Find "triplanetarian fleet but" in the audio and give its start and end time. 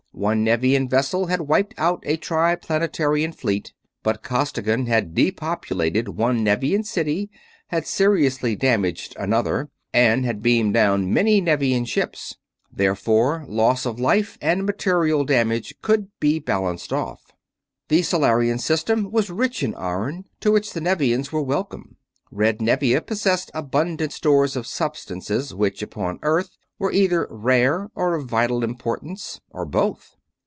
2.17-4.21